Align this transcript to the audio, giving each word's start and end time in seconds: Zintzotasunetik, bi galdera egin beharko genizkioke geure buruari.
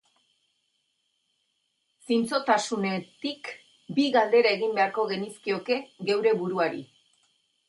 Zintzotasunetik, 2.09 3.51
bi 3.99 4.07
galdera 4.17 4.55
egin 4.59 4.75
beharko 4.81 5.07
genizkioke 5.13 5.79
geure 6.11 6.35
buruari. 6.43 6.83